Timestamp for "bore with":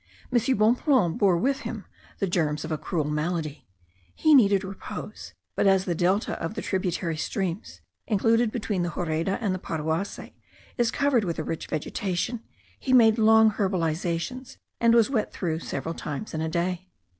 1.19-1.59